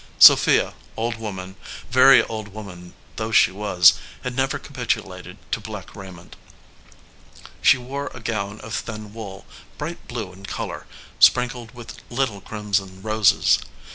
Sophia, 0.17 0.73
old 0.97 1.17
woman, 1.17 1.55
very 1.91 2.23
old 2.23 2.47
woman 2.47 2.95
though 3.17 3.31
she 3.31 3.51
was, 3.51 3.93
had 4.23 4.35
never 4.35 4.57
capitulated 4.57 5.37
to 5.51 5.59
black 5.59 5.95
raiment. 5.95 6.35
She 7.61 7.77
wore 7.77 8.09
a 8.11 8.19
gown 8.19 8.59
of 8.61 8.73
thin 8.73 9.13
wool, 9.13 9.45
bright 9.77 10.07
blue 10.07 10.33
in 10.33 10.47
color, 10.47 10.87
sprinkled 11.19 11.75
with 11.75 11.99
little 12.09 12.41
crimson 12.41 13.03
roses. 13.03 13.59